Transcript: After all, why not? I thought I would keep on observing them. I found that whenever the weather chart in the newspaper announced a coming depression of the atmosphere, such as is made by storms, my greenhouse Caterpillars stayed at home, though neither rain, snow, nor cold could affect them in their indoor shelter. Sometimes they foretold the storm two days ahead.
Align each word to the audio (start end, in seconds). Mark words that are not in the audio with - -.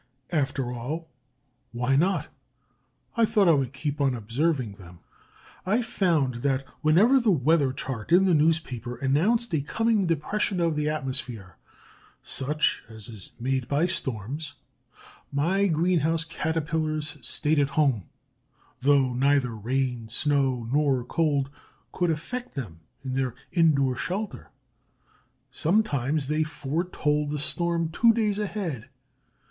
After 0.31 0.71
all, 0.73 1.09
why 1.73 1.95
not? 1.95 2.27
I 3.15 3.23
thought 3.23 3.47
I 3.47 3.53
would 3.53 3.71
keep 3.71 4.01
on 4.01 4.15
observing 4.15 4.77
them. 4.77 4.97
I 5.63 5.83
found 5.83 6.37
that 6.41 6.65
whenever 6.81 7.19
the 7.19 7.29
weather 7.29 7.71
chart 7.71 8.11
in 8.11 8.25
the 8.25 8.33
newspaper 8.33 8.95
announced 8.95 9.53
a 9.53 9.61
coming 9.61 10.07
depression 10.07 10.59
of 10.59 10.75
the 10.75 10.89
atmosphere, 10.89 11.55
such 12.23 12.81
as 12.89 13.09
is 13.09 13.33
made 13.39 13.67
by 13.67 13.85
storms, 13.85 14.55
my 15.31 15.67
greenhouse 15.67 16.23
Caterpillars 16.23 17.19
stayed 17.21 17.59
at 17.59 17.69
home, 17.77 18.05
though 18.81 19.13
neither 19.13 19.53
rain, 19.55 20.07
snow, 20.09 20.67
nor 20.73 21.03
cold 21.03 21.47
could 21.91 22.09
affect 22.09 22.55
them 22.55 22.79
in 23.03 23.13
their 23.13 23.35
indoor 23.51 23.95
shelter. 23.95 24.49
Sometimes 25.51 26.25
they 26.25 26.41
foretold 26.41 27.29
the 27.29 27.37
storm 27.37 27.89
two 27.89 28.13
days 28.13 28.39
ahead. 28.39 28.89